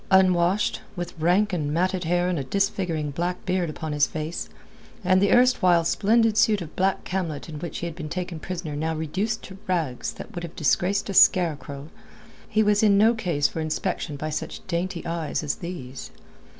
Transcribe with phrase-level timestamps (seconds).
[0.09, 4.49] Unwashed, with rank and matted hair and a disfiguring black beard upon his face,
[5.03, 8.75] and the erstwhile splendid suit of black camlet in which he had been taken prisoner
[8.75, 11.89] now reduced to rags that would have disgraced a scarecrow,
[12.49, 16.09] he was in no case for inspection by such dainty eyes as these.